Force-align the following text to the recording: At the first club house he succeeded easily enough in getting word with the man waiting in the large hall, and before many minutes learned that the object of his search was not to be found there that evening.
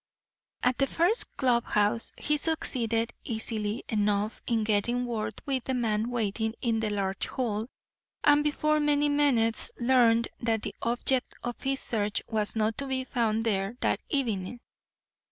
At 0.63 0.79
the 0.79 0.87
first 0.87 1.37
club 1.37 1.63
house 1.63 2.11
he 2.17 2.35
succeeded 2.35 3.13
easily 3.23 3.83
enough 3.87 4.41
in 4.47 4.63
getting 4.63 5.05
word 5.05 5.39
with 5.45 5.65
the 5.65 5.75
man 5.75 6.09
waiting 6.09 6.55
in 6.59 6.79
the 6.79 6.89
large 6.89 7.27
hall, 7.27 7.67
and 8.23 8.43
before 8.43 8.79
many 8.79 9.09
minutes 9.09 9.69
learned 9.79 10.29
that 10.39 10.63
the 10.63 10.73
object 10.81 11.35
of 11.43 11.61
his 11.61 11.81
search 11.81 12.23
was 12.27 12.55
not 12.55 12.79
to 12.79 12.87
be 12.87 13.03
found 13.03 13.43
there 13.43 13.77
that 13.81 13.99
evening. 14.09 14.59